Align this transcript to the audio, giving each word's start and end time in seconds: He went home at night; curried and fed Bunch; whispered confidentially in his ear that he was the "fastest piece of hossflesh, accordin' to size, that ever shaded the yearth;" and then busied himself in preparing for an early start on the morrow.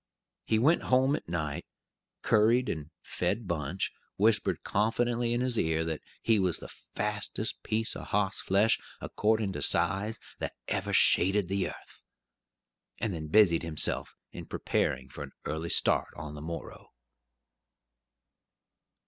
He 0.45 0.57
went 0.57 0.81
home 0.85 1.15
at 1.15 1.29
night; 1.29 1.67
curried 2.23 2.69
and 2.69 2.89
fed 3.03 3.47
Bunch; 3.47 3.91
whispered 4.15 4.63
confidentially 4.63 5.31
in 5.31 5.41
his 5.41 5.59
ear 5.59 5.85
that 5.85 6.01
he 6.23 6.39
was 6.39 6.57
the 6.57 6.69
"fastest 6.95 7.61
piece 7.61 7.95
of 7.95 8.07
hossflesh, 8.07 8.79
accordin' 8.99 9.53
to 9.53 9.61
size, 9.61 10.17
that 10.39 10.53
ever 10.67 10.91
shaded 10.91 11.49
the 11.49 11.57
yearth;" 11.57 12.01
and 12.97 13.13
then 13.13 13.27
busied 13.27 13.61
himself 13.61 14.15
in 14.31 14.47
preparing 14.47 15.07
for 15.07 15.21
an 15.23 15.33
early 15.45 15.69
start 15.69 16.07
on 16.15 16.33
the 16.33 16.41
morrow. 16.41 16.87